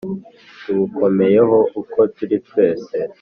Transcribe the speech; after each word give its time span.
Tubukomeyeho 0.63 1.57
uko 1.81 1.99
turi 2.15 2.37
twese 2.47 2.95